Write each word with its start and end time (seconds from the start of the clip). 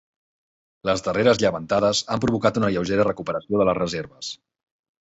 Les 0.89 1.03
darreres 1.07 1.41
llevantades 1.43 2.01
han 2.17 2.25
provocat 2.27 2.59
una 2.63 2.73
lleugera 2.77 3.09
recuperació 3.11 3.63
de 3.63 3.71
les 3.71 3.81
reserves. 3.85 4.35